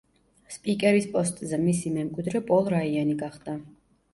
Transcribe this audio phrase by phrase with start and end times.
[0.53, 3.59] სპიკერის პოსტზე მისი მემკვიდრე პოლ რაიანი გახდა.